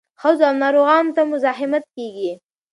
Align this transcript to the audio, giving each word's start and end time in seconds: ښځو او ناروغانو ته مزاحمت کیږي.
ښځو 0.21 0.43
او 0.49 0.53
ناروغانو 0.63 1.15
ته 1.15 1.21
مزاحمت 1.31 1.83
کیږي. 1.95 2.31